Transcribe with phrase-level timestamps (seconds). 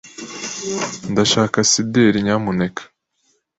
[1.11, 2.81] Ndashaka cider, nyamuneka.